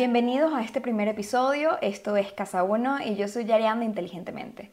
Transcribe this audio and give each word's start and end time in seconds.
Bienvenidos 0.00 0.54
a 0.54 0.62
este 0.62 0.80
primer 0.80 1.08
episodio, 1.08 1.76
esto 1.82 2.16
es 2.16 2.32
Casa 2.32 2.62
Uno 2.62 3.00
y 3.04 3.16
yo 3.16 3.28
soy 3.28 3.44
Yarianda 3.44 3.84
Inteligentemente. 3.84 4.72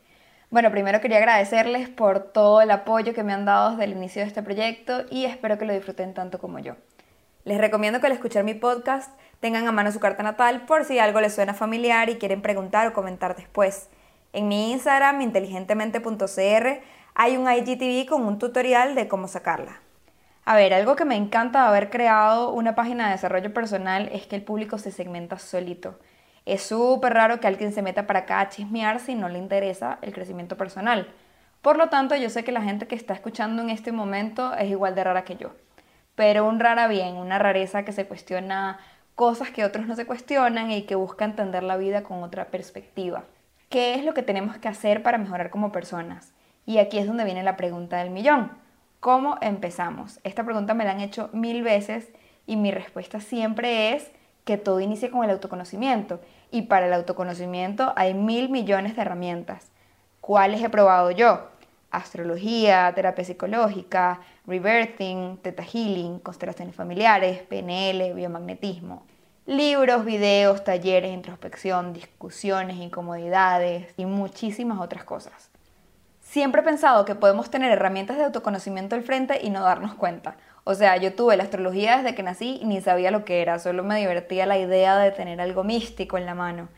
Bueno, 0.50 0.72
primero 0.72 1.01
quería 1.01 1.18
agradecerles 1.18 1.90
por 1.90 2.19
todo 2.31 2.62
el 2.62 2.72
apoyo 2.72 3.13
que 3.13 3.24
me 3.24 3.33
han 3.33 3.44
dado 3.44 3.72
desde 3.72 3.83
el 3.83 3.92
inicio 3.92 4.22
de 4.22 4.29
este 4.29 4.42
proyecto 4.42 5.04
y 5.12 5.26
espero 5.26 5.58
que 5.58 5.65
lo 5.65 5.74
disfruten 5.74 6.13
tanto 6.13 6.40
como 6.40 6.60
yo. 6.60 6.76
Les 7.44 7.58
recomiendo 7.58 8.00
que 8.00 8.08
al 8.08 8.13
escuchar 8.13 8.46
mi 8.46 8.54
podcast 8.54 9.19
tengan 9.42 9.68
a 9.68 9.74
mano 9.74 9.92
su 9.92 10.00
carta 10.00 10.24
natal 10.24 10.65
por 10.65 10.86
si 10.86 10.97
algo 10.97 11.19
les 11.19 11.36
suena 11.36 11.54
familiar 11.54 12.08
y 12.09 12.15
quieren 12.15 12.41
preguntar 12.41 12.87
o 12.87 12.94
comentar 12.94 13.36
después. 13.36 13.90
En 14.32 14.47
mi 14.47 14.72
Instagram, 14.72 15.19
inteligentemente.cr, 15.19 16.82
hay 17.16 17.36
un 17.36 17.52
IGTV 17.52 18.08
con 18.08 18.23
un 18.23 18.40
tutorial 18.40 18.96
de 18.96 19.09
cómo 19.09 19.28
sacarla. 19.28 19.82
A 20.50 20.56
ver, 20.56 20.74
algo 20.74 20.96
que 20.96 21.04
me 21.04 21.18
encanta 21.18 21.64
de 21.64 21.68
haber 21.68 21.90
creado 21.90 22.54
una 22.54 22.74
página 22.74 23.08
de 23.08 23.12
desarrollo 23.12 23.54
personal 23.54 24.10
es 24.14 24.28
que 24.28 24.38
el 24.38 24.44
público 24.44 24.78
se 24.78 24.92
segmenta 24.92 25.38
solito. 25.40 26.00
Es 26.46 26.62
súper 26.64 27.16
raro 27.16 27.42
que 27.42 27.48
alguien 27.48 27.74
se 27.74 27.82
meta 27.82 28.08
para 28.08 28.20
acá 28.20 28.40
a 28.40 28.48
chismear 28.48 29.02
si 29.02 29.14
no 29.14 29.28
le 29.28 29.40
interesa 29.40 30.00
el 30.02 30.14
crecimiento 30.14 30.55
personal. 30.55 31.14
Por 31.62 31.78
lo 31.78 31.90
tanto, 31.90 32.16
yo 32.16 32.30
sé 32.30 32.46
que 32.46 32.54
la 32.54 32.62
gente 32.62 32.88
que 32.88 32.96
está 32.96 33.14
escuchando 33.14 33.62
en 33.62 33.70
este 33.70 33.91
momento 33.91 34.54
es 34.54 34.70
igual 34.70 34.96
de 34.96 35.04
rara 35.04 35.26
que 35.26 35.36
yo. 35.36 35.52
Pero 36.16 36.48
un 36.48 36.62
rara 36.62 36.88
bien, 36.88 37.18
una 37.18 37.40
rareza 37.40 37.84
que 37.84 37.91
se 37.91 38.05
cuestiona 38.05 38.80
cosas 39.16 39.50
que 39.50 39.66
otros 39.66 39.86
no 39.86 39.98
se 39.98 40.05
cuestionan 40.05 40.72
y 40.72 40.84
que 40.84 40.96
busca 40.96 41.26
entender 41.26 41.64
la 41.64 41.76
vida 41.76 42.04
con 42.04 42.24
otra 42.24 42.46
perspectiva. 42.46 43.26
¿Qué 43.68 43.96
es 43.96 44.05
lo 44.05 44.14
que 44.14 44.24
tenemos 44.24 44.55
que 44.55 44.70
hacer 44.70 45.04
para 45.04 45.18
mejorar 45.18 45.50
como 45.50 45.74
personas? 45.74 46.32
Y 46.66 46.77
aquí 46.77 47.00
es 47.00 47.05
donde 47.05 47.26
viene 47.26 47.44
la 47.44 47.58
pregunta 47.58 47.98
del 47.98 48.12
millón. 48.12 48.66
¿Cómo 48.99 49.37
empezamos? 49.41 50.20
Esta 50.23 50.43
pregunta 50.43 50.73
me 50.73 50.84
la 50.84 50.91
han 50.91 51.01
hecho 51.01 51.29
mil 51.31 51.62
veces 51.62 52.09
y 52.48 52.55
mi 52.55 52.71
respuesta 52.71 53.20
siempre 53.20 53.93
es 53.93 54.09
que 54.43 54.57
todo 54.57 54.79
inicia 54.79 55.12
con 55.12 55.23
el 55.23 55.29
autoconocimiento. 55.29 56.20
Y 56.49 56.63
para 56.63 56.87
el 56.87 56.93
autoconocimiento 56.93 57.93
hay 57.95 58.15
mil 58.15 58.49
millones 58.49 58.95
de 58.95 59.03
herramientas. 59.03 59.71
¿Cuáles 60.20 60.63
he 60.63 60.70
probado 60.70 61.12
yo? 61.12 61.48
Astrología, 61.91 62.91
terapia 62.95 63.23
psicológica, 63.23 64.21
rebirthing, 64.47 65.37
teta 65.43 65.63
healing, 65.63 66.19
constelaciones 66.19 66.75
familiares, 66.75 67.43
PNL, 67.43 68.13
biomagnetismo. 68.15 69.05
Libros, 69.45 70.05
videos, 70.05 70.63
talleres, 70.63 71.13
introspección, 71.13 71.93
discusiones, 71.93 72.77
incomodidades 72.77 73.93
y 73.95 74.05
muchísimas 74.05 74.79
otras 74.81 75.03
cosas. 75.03 75.51
Siempre 76.38 76.61
he 76.61 76.63
pensado 76.63 77.03
que 77.03 77.16
podemos 77.16 77.49
tener 77.49 77.71
herramientas 77.71 78.16
de 78.16 78.23
autoconocimiento 78.23 78.93
al 78.93 79.02
frente 79.02 79.39
y 79.41 79.49
no 79.49 79.63
darnos 79.63 79.95
cuenta. 79.95 80.38
O 80.66 80.75
sea, 80.75 80.95
yo 80.97 81.16
tuve 81.16 81.35
la 81.35 81.41
astrología 81.41 81.97
desde 81.97 82.13
que 82.13 82.21
nací 82.21 82.59
y 82.61 82.66
ni 82.66 82.80
sabía 82.80 83.09
lo 83.09 83.25
que 83.25 83.41
era, 83.41 83.57
solo 83.57 83.83
me 83.83 83.97
divertía 83.97 84.45
la 84.45 84.59
idea 84.59 84.99
de 84.99 85.09
tener 85.09 85.41
algo 85.41 85.63
místico 85.63 86.15
en 86.15 86.27
la 86.27 86.35
mano. 86.35 86.69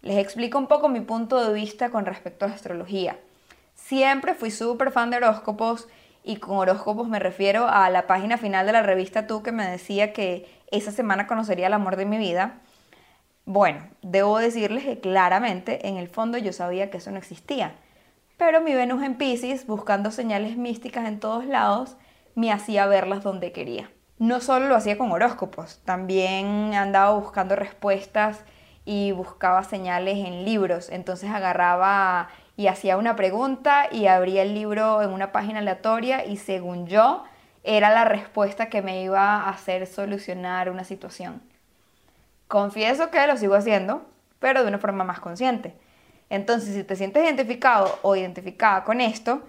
Les 0.00 0.16
explico 0.16 0.56
un 0.56 0.68
poco 0.68 0.88
mi 0.88 1.02
punto 1.02 1.46
de 1.46 1.52
vista 1.52 1.90
con 1.90 2.06
respecto 2.06 2.46
a 2.46 2.48
la 2.48 2.54
astrología. 2.54 3.18
Siempre 3.74 4.32
fui 4.32 4.50
súper 4.50 4.90
fan 4.90 5.10
de 5.10 5.18
horóscopos 5.18 5.86
y 6.22 6.36
con 6.36 6.56
horóscopos 6.56 7.06
me 7.06 7.18
refiero 7.18 7.68
a 7.68 7.90
la 7.90 8.06
página 8.06 8.38
final 8.38 8.64
de 8.64 8.72
la 8.72 8.82
revista 8.82 9.26
Tú 9.26 9.42
que 9.42 9.52
me 9.52 9.68
decía 9.68 10.14
que 10.14 10.48
esa 10.70 10.92
semana 10.92 11.26
conocería 11.26 11.66
el 11.66 11.74
amor 11.74 11.96
de 11.96 12.06
mi 12.06 12.16
vida. 12.16 12.54
Bueno, 13.44 13.86
debo 14.00 14.38
decirles 14.38 14.84
que 14.84 14.98
claramente 14.98 15.88
en 15.88 15.98
el 15.98 16.08
fondo 16.08 16.38
yo 16.38 16.54
sabía 16.54 16.88
que 16.88 16.96
eso 16.96 17.10
no 17.10 17.18
existía. 17.18 17.74
Pero 18.36 18.60
mi 18.60 18.74
Venus 18.74 19.02
en 19.02 19.16
Pisces, 19.16 19.66
buscando 19.66 20.10
señales 20.10 20.56
místicas 20.56 21.06
en 21.06 21.20
todos 21.20 21.46
lados, 21.46 21.96
me 22.34 22.52
hacía 22.52 22.86
verlas 22.86 23.22
donde 23.22 23.52
quería. 23.52 23.90
No 24.18 24.40
solo 24.40 24.68
lo 24.68 24.76
hacía 24.76 24.98
con 24.98 25.12
horóscopos, 25.12 25.80
también 25.84 26.74
andaba 26.74 27.16
buscando 27.16 27.56
respuestas 27.56 28.44
y 28.84 29.12
buscaba 29.12 29.62
señales 29.64 30.18
en 30.18 30.44
libros. 30.44 30.88
Entonces 30.90 31.30
agarraba 31.30 32.28
y 32.56 32.66
hacía 32.66 32.96
una 32.96 33.16
pregunta 33.16 33.88
y 33.90 34.06
abría 34.06 34.42
el 34.42 34.54
libro 34.54 35.02
en 35.02 35.10
una 35.10 35.32
página 35.32 35.60
aleatoria 35.60 36.24
y 36.24 36.36
según 36.36 36.86
yo 36.86 37.24
era 37.64 37.90
la 37.90 38.04
respuesta 38.04 38.68
que 38.68 38.82
me 38.82 39.02
iba 39.02 39.20
a 39.20 39.48
hacer 39.48 39.86
solucionar 39.86 40.70
una 40.70 40.84
situación. 40.84 41.42
Confieso 42.46 43.10
que 43.10 43.26
lo 43.26 43.36
sigo 43.36 43.54
haciendo, 43.54 44.06
pero 44.38 44.62
de 44.62 44.68
una 44.68 44.78
forma 44.78 45.02
más 45.02 45.20
consciente. 45.20 45.74
Entonces, 46.30 46.74
si 46.74 46.84
te 46.84 46.96
sientes 46.96 47.22
identificado 47.22 47.98
o 48.02 48.16
identificada 48.16 48.84
con 48.84 49.00
esto, 49.00 49.42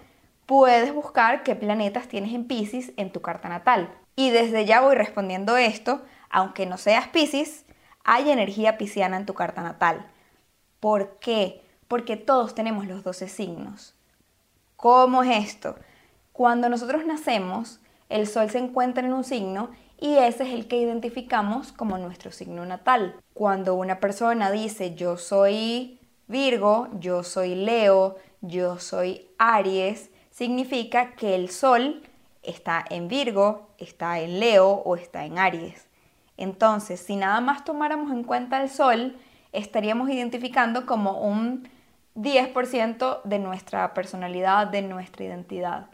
puedes 0.46 0.92
buscar 0.94 1.42
qué 1.42 1.56
planetas 1.56 2.08
tienes 2.08 2.32
en 2.32 2.46
Pisces 2.46 2.92
en 2.96 3.10
tu 3.10 3.20
carta 3.20 3.48
natal. 3.48 3.92
Y 4.14 4.30
desde 4.30 4.64
ya 4.64 4.80
voy 4.80 4.94
respondiendo 4.94 5.56
esto, 5.56 6.02
aunque 6.30 6.66
no 6.66 6.78
seas 6.78 7.08
Pisces, 7.08 7.64
hay 8.04 8.30
energía 8.30 8.78
pisciana 8.78 9.16
en 9.16 9.26
tu 9.26 9.34
carta 9.34 9.62
natal. 9.62 10.06
¿Por 10.80 11.18
qué? 11.18 11.62
Porque 11.88 12.16
todos 12.16 12.54
tenemos 12.54 12.86
los 12.86 13.02
12 13.02 13.28
signos. 13.28 13.94
¿Cómo 14.76 15.22
es 15.22 15.44
esto? 15.44 15.76
Cuando 16.32 16.68
nosotros 16.68 17.04
nacemos, 17.04 17.80
el 18.08 18.26
Sol 18.26 18.50
se 18.50 18.58
encuentra 18.58 19.04
en 19.04 19.12
un 19.12 19.24
signo 19.24 19.70
y 19.98 20.16
ese 20.16 20.44
es 20.44 20.52
el 20.52 20.68
que 20.68 20.76
identificamos 20.76 21.72
como 21.72 21.98
nuestro 21.98 22.30
signo 22.30 22.64
natal. 22.64 23.16
Cuando 23.34 23.74
una 23.74 23.98
persona 23.98 24.50
dice 24.50 24.94
yo 24.94 25.16
soy 25.16 25.95
Virgo, 26.28 26.88
yo 26.98 27.22
soy 27.22 27.54
Leo, 27.54 28.16
yo 28.40 28.78
soy 28.78 29.28
Aries, 29.38 30.10
significa 30.30 31.12
que 31.12 31.34
el 31.34 31.50
Sol 31.50 32.02
está 32.42 32.84
en 32.90 33.08
Virgo, 33.08 33.68
está 33.78 34.20
en 34.20 34.40
Leo 34.40 34.68
o 34.70 34.96
está 34.96 35.24
en 35.24 35.38
Aries. 35.38 35.86
Entonces, 36.36 37.00
si 37.00 37.16
nada 37.16 37.40
más 37.40 37.64
tomáramos 37.64 38.12
en 38.12 38.24
cuenta 38.24 38.62
el 38.62 38.68
Sol, 38.68 39.16
estaríamos 39.52 40.10
identificando 40.10 40.84
como 40.84 41.20
un 41.20 41.68
10% 42.16 43.22
de 43.24 43.38
nuestra 43.38 43.94
personalidad, 43.94 44.66
de 44.66 44.82
nuestra 44.82 45.24
identidad. 45.24 45.86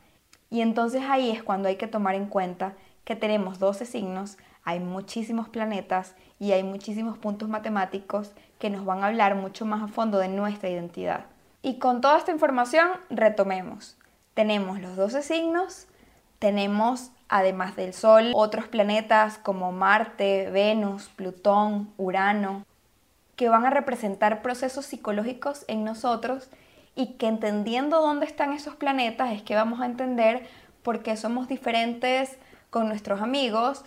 Y 0.50 0.60
entonces 0.60 1.02
ahí 1.08 1.30
es 1.30 1.42
cuando 1.42 1.68
hay 1.68 1.76
que 1.76 1.86
tomar 1.86 2.14
en 2.14 2.26
cuenta 2.26 2.74
que 3.04 3.16
tenemos 3.16 3.58
12 3.58 3.86
signos, 3.86 4.38
hay 4.64 4.80
muchísimos 4.80 5.48
planetas 5.48 6.14
y 6.38 6.52
hay 6.52 6.62
muchísimos 6.62 7.18
puntos 7.18 7.48
matemáticos 7.48 8.32
que 8.58 8.70
nos 8.70 8.84
van 8.84 9.02
a 9.02 9.08
hablar 9.08 9.34
mucho 9.34 9.66
más 9.66 9.82
a 9.82 9.88
fondo 9.88 10.18
de 10.18 10.28
nuestra 10.28 10.68
identidad. 10.68 11.26
Y 11.62 11.78
con 11.78 12.00
toda 12.00 12.18
esta 12.18 12.32
información, 12.32 12.90
retomemos 13.10 13.96
tenemos 14.34 14.80
los 14.80 14.96
12 14.96 15.22
signos, 15.22 15.86
tenemos 16.38 17.10
además 17.28 17.76
del 17.76 17.92
Sol 17.92 18.32
otros 18.34 18.66
planetas 18.66 19.38
como 19.38 19.72
Marte, 19.72 20.50
Venus, 20.50 21.08
Plutón, 21.08 21.92
Urano, 21.96 22.64
que 23.36 23.48
van 23.48 23.66
a 23.66 23.70
representar 23.70 24.42
procesos 24.42 24.86
psicológicos 24.86 25.64
en 25.68 25.84
nosotros 25.84 26.48
y 26.94 27.14
que 27.14 27.26
entendiendo 27.26 28.00
dónde 28.00 28.26
están 28.26 28.52
esos 28.52 28.74
planetas 28.74 29.32
es 29.32 29.42
que 29.42 29.54
vamos 29.54 29.80
a 29.80 29.86
entender 29.86 30.46
por 30.82 31.02
qué 31.02 31.16
somos 31.16 31.48
diferentes 31.48 32.38
con 32.70 32.88
nuestros 32.88 33.20
amigos 33.20 33.84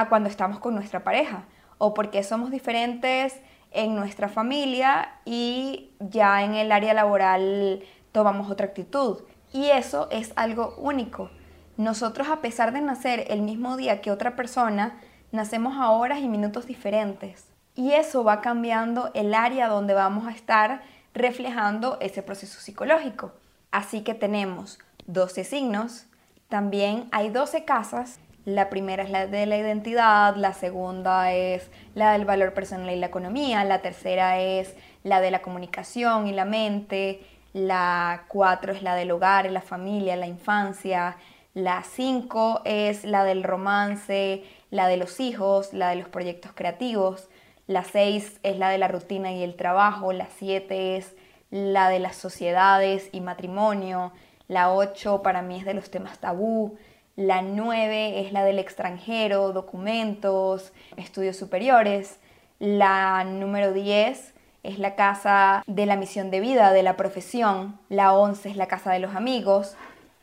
a 0.00 0.08
cuando 0.08 0.28
estamos 0.28 0.58
con 0.58 0.74
nuestra 0.74 1.04
pareja 1.04 1.44
o 1.78 1.94
por 1.94 2.10
qué 2.10 2.22
somos 2.22 2.50
diferentes 2.50 3.40
en 3.70 3.94
nuestra 3.94 4.28
familia 4.28 5.12
y 5.24 5.90
ya 6.00 6.42
en 6.42 6.54
el 6.54 6.72
área 6.72 6.94
laboral 6.94 7.82
tomamos 8.12 8.50
otra 8.50 8.66
actitud. 8.66 9.22
Y 9.52 9.66
eso 9.70 10.08
es 10.10 10.32
algo 10.36 10.74
único. 10.78 11.30
Nosotros 11.76 12.28
a 12.28 12.40
pesar 12.40 12.72
de 12.72 12.80
nacer 12.80 13.24
el 13.28 13.42
mismo 13.42 13.76
día 13.76 14.00
que 14.00 14.10
otra 14.10 14.36
persona, 14.36 15.00
nacemos 15.32 15.76
a 15.76 15.90
horas 15.90 16.20
y 16.20 16.28
minutos 16.28 16.66
diferentes. 16.66 17.46
Y 17.74 17.92
eso 17.92 18.24
va 18.24 18.40
cambiando 18.40 19.10
el 19.14 19.34
área 19.34 19.68
donde 19.68 19.94
vamos 19.94 20.26
a 20.26 20.32
estar 20.32 20.82
reflejando 21.14 21.98
ese 22.00 22.22
proceso 22.22 22.60
psicológico. 22.60 23.32
Así 23.70 24.02
que 24.02 24.14
tenemos 24.14 24.78
12 25.06 25.44
signos, 25.44 26.06
también 26.48 27.08
hay 27.12 27.30
12 27.30 27.64
casas. 27.64 28.18
La 28.46 28.70
primera 28.70 29.02
es 29.02 29.10
la 29.10 29.26
de 29.26 29.44
la 29.44 29.58
identidad, 29.58 30.34
la 30.36 30.54
segunda 30.54 31.32
es 31.32 31.70
la 31.94 32.12
del 32.12 32.24
valor 32.24 32.54
personal 32.54 32.90
y 32.90 32.96
la 32.96 33.06
economía, 33.06 33.64
la 33.64 33.82
tercera 33.82 34.40
es 34.40 34.74
la 35.04 35.20
de 35.20 35.30
la 35.30 35.42
comunicación 35.42 36.26
y 36.26 36.32
la 36.32 36.46
mente, 36.46 37.20
la 37.52 38.24
4 38.28 38.72
es 38.72 38.82
la 38.82 38.94
del 38.94 39.10
hogar, 39.10 39.50
la 39.50 39.60
familia, 39.60 40.16
la 40.16 40.26
infancia, 40.26 41.16
la 41.52 41.82
5 41.82 42.62
es 42.64 43.04
la 43.04 43.24
del 43.24 43.42
romance, 43.42 44.44
la 44.70 44.88
de 44.88 44.96
los 44.96 45.20
hijos, 45.20 45.74
la 45.74 45.90
de 45.90 45.96
los 45.96 46.08
proyectos 46.08 46.52
creativos, 46.54 47.28
la 47.66 47.84
6 47.84 48.40
es 48.42 48.56
la 48.56 48.70
de 48.70 48.78
la 48.78 48.88
rutina 48.88 49.32
y 49.32 49.42
el 49.42 49.54
trabajo, 49.54 50.12
la 50.12 50.28
7 50.38 50.96
es 50.96 51.14
la 51.50 51.88
de 51.88 51.98
las 51.98 52.16
sociedades 52.16 53.10
y 53.12 53.20
matrimonio, 53.20 54.12
la 54.48 54.72
8 54.72 55.22
para 55.22 55.42
mí 55.42 55.58
es 55.58 55.64
de 55.64 55.74
los 55.74 55.90
temas 55.90 56.18
tabú, 56.18 56.78
la 57.16 57.42
9 57.42 58.20
es 58.20 58.32
la 58.32 58.44
del 58.44 58.58
extranjero, 58.58 59.52
documentos, 59.52 60.72
estudios 60.96 61.36
superiores, 61.36 62.18
la 62.58 63.24
número 63.24 63.72
10 63.72 64.34
es 64.62 64.78
la 64.78 64.94
casa 64.94 65.62
de 65.66 65.86
la 65.86 65.96
misión 65.96 66.30
de 66.30 66.40
vida, 66.40 66.72
de 66.72 66.82
la 66.82 66.96
profesión, 66.96 67.78
la 67.88 68.12
11 68.14 68.50
es 68.50 68.56
la 68.56 68.68
casa 68.68 68.92
de 68.92 68.98
los 68.98 69.14
amigos, 69.14 69.76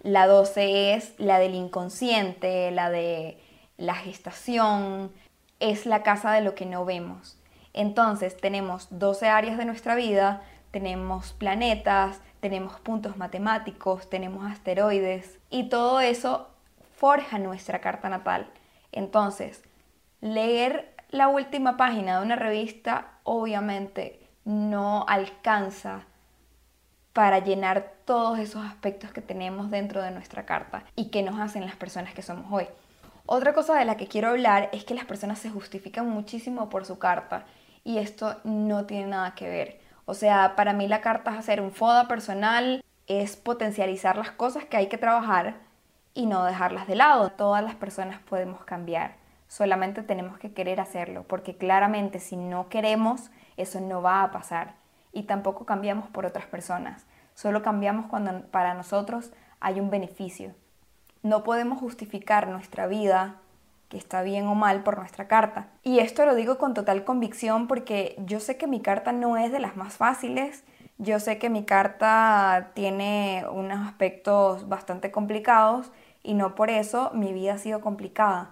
la 0.04 0.28
12 0.28 0.94
es 0.94 1.14
la 1.18 1.40
del 1.40 1.56
inconsciente, 1.56 2.72
la 2.72 2.90
de 2.90 3.38
la 3.78 3.96
gestación, 3.96 5.12
es 5.60 5.86
la 5.86 6.04
casa 6.04 6.32
de 6.32 6.42
lo 6.42 6.56
que 6.56 6.66
no 6.66 6.86
vemos. 6.86 7.38
Entonces 7.74 8.38
tenemos 8.38 8.88
12 8.92 9.28
áreas 9.28 9.58
de 9.58 9.66
nuestra 9.66 9.96
vida, 9.96 10.42
tenemos 10.72 11.34
planetas, 11.34 12.22
tenemos 12.40 12.80
puntos 12.80 13.18
matemáticos, 13.18 14.10
tenemos 14.10 14.50
asteroides 14.50 15.40
y 15.50 15.70
todo 15.70 16.00
eso 16.00 16.48
forja 16.98 17.38
nuestra 17.38 17.80
carta 17.80 18.10
natal. 18.10 18.48
Entonces, 18.92 19.64
leer 20.20 20.96
la 21.10 21.28
última 21.30 21.78
página 21.78 22.18
de 22.18 22.26
una 22.26 22.36
revista 22.36 23.12
obviamente 23.24 24.28
no 24.46 25.06
alcanza 25.08 26.02
para 27.14 27.40
llenar 27.40 27.94
todos 28.06 28.40
esos 28.40 28.66
aspectos 28.66 29.12
que 29.12 29.22
tenemos 29.22 29.70
dentro 29.70 30.02
de 30.02 30.12
nuestra 30.12 30.46
carta 30.46 30.84
y 30.96 31.10
que 31.10 31.24
nos 31.24 31.40
hacen 31.40 31.66
las 31.66 31.76
personas 31.76 32.14
que 32.14 32.22
somos 32.22 32.46
hoy. 32.52 32.68
Otra 33.26 33.54
cosa 33.54 33.78
de 33.78 33.86
la 33.86 33.98
que 33.98 34.08
quiero 34.08 34.30
hablar 34.30 34.70
es 34.72 34.84
que 34.84 34.96
las 34.96 35.06
personas 35.06 35.40
se 35.40 35.50
justifican 35.50 36.10
muchísimo 36.10 36.70
por 36.70 36.86
su 36.86 36.98
carta 36.98 37.46
y 37.84 38.00
esto 38.00 38.38
no 38.44 38.86
tiene 38.86 39.08
nada 39.08 39.36
que 39.36 39.50
ver. 39.50 39.82
O 40.06 40.14
sea, 40.14 40.56
para 40.56 40.74
mí 40.74 40.88
la 40.88 41.02
carta 41.02 41.32
es 41.32 41.38
hacer 41.38 41.62
un 41.62 41.72
FODA 41.72 42.08
personal, 42.08 42.84
es 43.08 43.36
potencializar 43.36 44.18
las 44.18 44.32
cosas 44.32 44.66
que 44.66 44.78
hay 44.78 44.88
que 44.88 44.98
trabajar 44.98 45.67
y 46.18 46.26
no 46.26 46.44
dejarlas 46.44 46.88
de 46.88 46.96
lado. 46.96 47.30
Todas 47.30 47.64
las 47.64 47.76
personas 47.76 48.20
podemos 48.20 48.66
cambiar, 48.66 49.18
solamente 49.48 50.02
tenemos 50.02 50.40
que 50.40 50.52
querer 50.52 50.82
hacerlo, 50.82 51.24
porque 51.28 51.56
claramente 51.56 52.20
si 52.20 52.36
no 52.36 52.70
queremos, 52.70 53.30
eso 53.56 53.80
no 53.80 54.02
va 54.02 54.24
a 54.24 54.32
pasar. 54.32 54.74
Y 55.14 55.24
tampoco 55.24 55.66
cambiamos 55.66 56.10
por 56.10 56.26
otras 56.26 56.48
personas, 56.48 57.06
solo 57.36 57.62
cambiamos 57.62 58.08
cuando 58.08 58.42
para 58.48 58.74
nosotros 58.74 59.32
hay 59.60 59.80
un 59.80 59.92
beneficio. 59.92 60.56
No 61.22 61.44
podemos 61.44 61.80
justificar 61.80 62.48
nuestra 62.48 62.88
vida, 62.88 63.36
que 63.88 63.98
está 63.98 64.24
bien 64.24 64.48
o 64.48 64.56
mal, 64.56 64.82
por 64.82 64.98
nuestra 64.98 65.28
carta. 65.28 65.68
Y 65.84 66.00
esto 66.00 66.26
lo 66.26 66.34
digo 66.34 66.58
con 66.58 66.74
total 66.74 67.04
convicción 67.04 67.68
porque 67.68 68.16
yo 68.26 68.40
sé 68.40 68.58
que 68.58 68.66
mi 68.66 68.82
carta 68.82 69.12
no 69.12 69.38
es 69.38 69.52
de 69.52 69.60
las 69.60 69.76
más 69.76 69.98
fáciles. 69.98 70.64
Yo 71.00 71.20
sé 71.20 71.38
que 71.38 71.52
mi 71.52 71.64
carta 71.64 72.72
tiene 72.74 73.46
unos 73.52 73.88
aspectos 73.88 74.68
bastante 74.68 75.12
complicados 75.12 75.92
y 76.24 76.34
no 76.34 76.56
por 76.56 76.72
eso 76.72 77.12
mi 77.14 77.34
vida 77.34 77.54
ha 77.54 77.58
sido 77.60 77.82
complicada. 77.82 78.50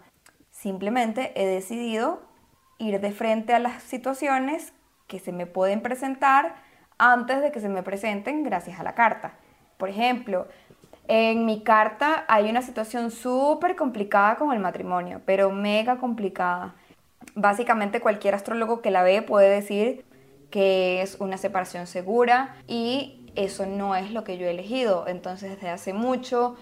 Simplemente 0.51 1.31
he 1.35 1.47
decidido 1.47 2.21
ir 2.77 2.99
de 3.01 3.11
frente 3.11 3.53
a 3.53 3.59
las 3.59 3.81
situaciones 3.81 4.73
que 5.07 5.19
se 5.19 5.31
me 5.31 5.47
pueden 5.47 5.81
presentar 5.81 6.55
antes 6.99 7.41
de 7.41 7.51
que 7.51 7.59
se 7.59 7.69
me 7.69 7.81
presenten 7.81 8.43
gracias 8.43 8.79
a 8.79 8.83
la 8.83 8.93
carta. 8.93 9.33
Por 9.77 9.89
ejemplo, 9.89 10.47
en 11.07 11.45
mi 11.45 11.63
carta 11.63 12.25
hay 12.27 12.49
una 12.49 12.61
situación 12.61 13.09
súper 13.09 13.75
complicada 13.75 14.35
con 14.35 14.53
el 14.53 14.59
matrimonio, 14.59 15.19
pero 15.25 15.49
mega 15.49 15.97
complicada. 15.97 16.75
Básicamente 17.33 18.01
cualquier 18.01 18.35
astrólogo 18.35 18.81
que 18.81 18.91
la 18.91 19.01
ve 19.01 19.23
puede 19.23 19.49
decir 19.49 20.04
que 20.49 21.01
es 21.01 21.17
una 21.19 21.37
separación 21.37 21.87
segura 21.87 22.55
y 22.67 23.31
eso 23.35 23.65
no 23.65 23.95
es 23.95 24.11
lo 24.11 24.23
que 24.23 24.37
yo 24.37 24.45
he 24.45 24.51
elegido. 24.51 25.07
Entonces 25.07 25.51
desde 25.51 25.69
hace 25.69 25.93
mucho, 25.93 26.55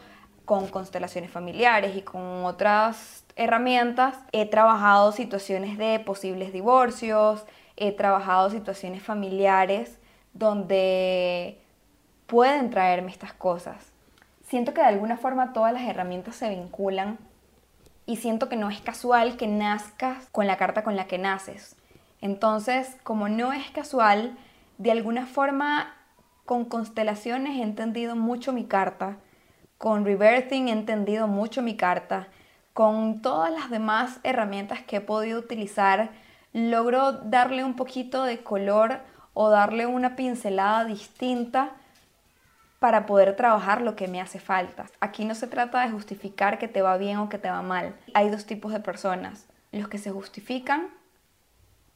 con 0.46 0.68
constelaciones 0.68 1.32
familiares 1.32 1.96
y 1.96 2.02
con 2.02 2.46
otras 2.46 3.24
herramientas, 3.36 4.18
he 4.32 4.46
trabajado 4.46 5.12
situaciones 5.12 5.78
de 5.78 6.00
posibles 6.00 6.52
divorcios, 6.54 7.46
he 7.78 7.92
trabajado 7.92 8.50
situaciones 8.50 9.02
familiares 9.02 9.98
donde 10.34 11.60
pueden 12.28 12.70
traerme 12.70 13.12
estas 13.12 13.34
cosas 13.34 13.94
siento 14.54 14.76
que 14.76 14.82
de 14.82 14.88
alguna 14.88 15.18
forma 15.18 15.52
todas 15.52 15.74
las 15.74 15.82
herramientas 15.82 16.36
se 16.36 16.48
vinculan 16.48 17.18
y 18.06 18.18
siento 18.18 18.50
que 18.50 18.56
no 18.56 18.70
es 18.70 18.82
casual 18.82 19.36
que 19.36 19.48
nazcas 19.48 20.28
con 20.32 20.46
la 20.46 20.58
carta 20.58 20.84
con 20.84 20.96
la 20.96 21.08
que 21.08 21.18
naces. 21.18 21.76
Entonces, 22.24 22.96
como 23.04 23.28
no 23.28 23.52
es 23.52 23.70
casual, 23.72 24.38
de 24.78 24.92
alguna 24.92 25.26
forma 25.26 25.94
con 26.46 26.64
constelaciones 26.64 27.60
he 27.60 27.64
entendido 27.64 28.16
mucho 28.16 28.54
mi 28.54 28.64
carta, 28.64 29.18
con 29.78 30.06
reversing 30.06 30.70
he 30.70 30.72
entendido 30.72 31.28
mucho 31.28 31.62
mi 31.62 31.76
carta, 31.76 32.30
con 32.72 33.22
todas 33.22 33.52
las 33.52 33.70
demás 33.70 34.22
herramientas 34.24 34.82
que 34.84 34.96
he 34.96 35.02
podido 35.02 35.38
utilizar, 35.38 36.12
logro 36.54 37.12
darle 37.12 37.66
un 37.66 37.76
poquito 37.76 38.24
de 38.24 38.42
color 38.42 39.02
o 39.34 39.50
darle 39.50 39.86
una 39.86 40.16
pincelada 40.16 40.86
distinta 40.86 41.72
para 42.80 43.06
poder 43.06 43.36
trabajar 43.36 43.82
lo 43.82 43.98
que 43.98 44.08
me 44.08 44.22
hace 44.22 44.40
falta. 44.40 44.86
Aquí 45.02 45.26
no 45.26 45.36
se 45.36 45.48
trata 45.48 45.86
de 45.86 45.92
justificar 45.92 46.58
que 46.58 46.70
te 46.70 46.82
va 46.82 46.96
bien 46.96 47.18
o 47.18 47.28
que 47.28 47.38
te 47.38 47.50
va 47.50 47.62
mal. 47.62 47.98
Hay 48.14 48.30
dos 48.30 48.46
tipos 48.46 48.72
de 48.72 48.80
personas. 48.80 49.46
Los 49.74 49.90
que 49.90 49.98
se 49.98 50.12
justifican 50.12 50.88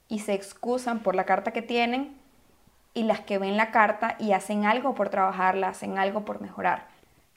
y 0.09 0.19
se 0.19 0.33
excusan 0.33 0.99
por 0.99 1.15
la 1.15 1.25
carta 1.25 1.51
que 1.51 1.61
tienen 1.61 2.15
y 2.93 3.03
las 3.03 3.19
que 3.19 3.37
ven 3.37 3.57
la 3.57 3.71
carta 3.71 4.15
y 4.19 4.31
hacen 4.31 4.65
algo 4.65 4.95
por 4.95 5.09
trabajarla, 5.09 5.69
hacen 5.69 5.97
algo 5.97 6.25
por 6.25 6.41
mejorar. 6.41 6.87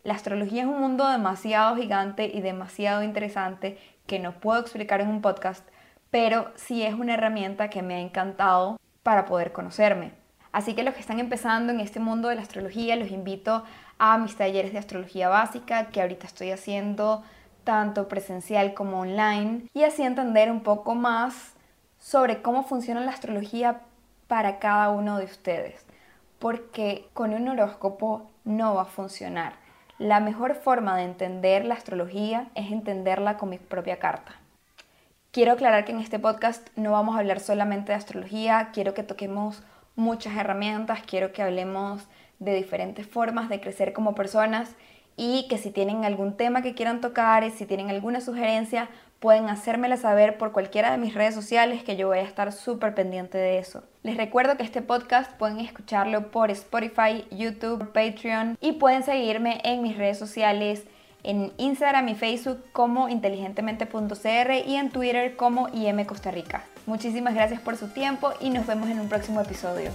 La 0.02 0.14
astrología 0.14 0.62
es 0.62 0.68
un 0.68 0.80
mundo 0.80 1.06
demasiado 1.08 1.76
gigante 1.76 2.30
y 2.32 2.40
demasiado 2.40 3.02
interesante 3.02 3.78
que 4.06 4.18
no 4.18 4.32
puedo 4.32 4.60
explicar 4.60 5.00
en 5.00 5.08
un 5.08 5.20
podcast, 5.20 5.68
pero 6.10 6.50
sí 6.54 6.82
es 6.82 6.94
una 6.94 7.14
herramienta 7.14 7.68
que 7.68 7.82
me 7.82 7.96
ha 7.96 8.00
encantado 8.00 8.78
para 9.02 9.26
poder 9.26 9.52
conocerme. 9.52 10.12
Así 10.52 10.74
que 10.74 10.82
los 10.82 10.94
que 10.94 11.00
están 11.00 11.20
empezando 11.20 11.72
en 11.72 11.80
este 11.80 12.00
mundo 12.00 12.28
de 12.28 12.34
la 12.34 12.42
astrología, 12.42 12.96
los 12.96 13.10
invito 13.10 13.62
a 13.98 14.18
mis 14.18 14.36
talleres 14.36 14.72
de 14.72 14.78
astrología 14.78 15.28
básica 15.28 15.90
que 15.90 16.00
ahorita 16.00 16.26
estoy 16.26 16.50
haciendo 16.50 17.22
tanto 17.64 18.08
presencial 18.08 18.72
como 18.74 19.00
online 19.00 19.68
y 19.74 19.84
así 19.84 20.02
entender 20.02 20.50
un 20.50 20.62
poco 20.62 20.94
más 20.94 21.52
sobre 22.00 22.42
cómo 22.42 22.64
funciona 22.64 23.00
la 23.02 23.12
astrología 23.12 23.82
para 24.26 24.58
cada 24.58 24.90
uno 24.90 25.18
de 25.18 25.26
ustedes. 25.26 25.84
Porque 26.40 27.08
con 27.12 27.32
un 27.34 27.48
horóscopo 27.48 28.28
no 28.44 28.74
va 28.74 28.82
a 28.82 28.86
funcionar. 28.86 29.52
La 29.98 30.18
mejor 30.18 30.54
forma 30.54 30.96
de 30.96 31.04
entender 31.04 31.64
la 31.64 31.74
astrología 31.74 32.48
es 32.54 32.72
entenderla 32.72 33.36
con 33.36 33.50
mi 33.50 33.58
propia 33.58 33.98
carta. 33.98 34.34
Quiero 35.30 35.52
aclarar 35.52 35.84
que 35.84 35.92
en 35.92 36.00
este 36.00 36.18
podcast 36.18 36.66
no 36.74 36.90
vamos 36.90 37.14
a 37.14 37.20
hablar 37.20 37.38
solamente 37.38 37.92
de 37.92 37.98
astrología, 37.98 38.70
quiero 38.72 38.94
que 38.94 39.04
toquemos 39.04 39.62
muchas 39.94 40.36
herramientas, 40.36 41.02
quiero 41.06 41.32
que 41.32 41.42
hablemos 41.42 42.08
de 42.40 42.54
diferentes 42.54 43.06
formas 43.06 43.48
de 43.48 43.60
crecer 43.60 43.92
como 43.92 44.14
personas 44.14 44.74
y 45.22 45.46
que 45.48 45.58
si 45.58 45.70
tienen 45.70 46.06
algún 46.06 46.34
tema 46.34 46.62
que 46.62 46.74
quieran 46.74 47.02
tocar 47.02 47.44
si 47.50 47.66
tienen 47.66 47.90
alguna 47.90 48.22
sugerencia, 48.22 48.88
pueden 49.18 49.50
hacérmela 49.50 49.98
saber 49.98 50.38
por 50.38 50.52
cualquiera 50.52 50.90
de 50.90 50.96
mis 50.96 51.12
redes 51.12 51.34
sociales 51.34 51.84
que 51.84 51.94
yo 51.94 52.06
voy 52.06 52.20
a 52.20 52.22
estar 52.22 52.52
súper 52.52 52.94
pendiente 52.94 53.36
de 53.36 53.58
eso. 53.58 53.82
Les 54.02 54.16
recuerdo 54.16 54.56
que 54.56 54.62
este 54.62 54.80
podcast 54.80 55.30
pueden 55.32 55.60
escucharlo 55.60 56.30
por 56.30 56.50
Spotify, 56.50 57.26
YouTube, 57.30 57.92
Patreon 57.92 58.56
y 58.62 58.72
pueden 58.72 59.02
seguirme 59.02 59.60
en 59.62 59.82
mis 59.82 59.98
redes 59.98 60.18
sociales 60.18 60.84
en 61.22 61.52
Instagram 61.58 62.08
y 62.08 62.14
Facebook 62.14 62.64
como 62.72 63.10
inteligentemente.cr 63.10 64.66
y 64.66 64.76
en 64.76 64.88
Twitter 64.88 65.36
como 65.36 65.68
IM 65.68 66.02
Costa 66.06 66.30
Rica. 66.30 66.64
Muchísimas 66.86 67.34
gracias 67.34 67.60
por 67.60 67.76
su 67.76 67.88
tiempo 67.88 68.32
y 68.40 68.48
nos 68.48 68.66
vemos 68.66 68.88
en 68.88 68.98
un 68.98 69.10
próximo 69.10 69.42
episodio. 69.42 69.90